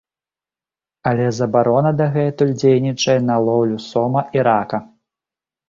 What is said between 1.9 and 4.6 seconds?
дагэтуль дзейнічае на лоўлю сома і